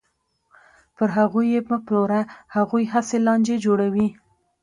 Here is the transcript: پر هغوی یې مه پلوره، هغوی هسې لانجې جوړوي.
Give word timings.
پر 0.95 1.09
هغوی 1.17 1.45
یې 1.53 1.61
مه 1.69 1.77
پلوره، 1.85 2.21
هغوی 2.55 2.83
هسې 2.93 3.17
لانجې 3.25 3.55
جوړوي. 3.65 4.07